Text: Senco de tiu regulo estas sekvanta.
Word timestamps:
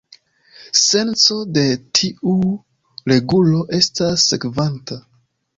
Senco 0.83 1.37
de 1.57 1.65
tiu 1.99 2.35
regulo 3.13 3.63
estas 3.81 4.29
sekvanta. 4.33 5.03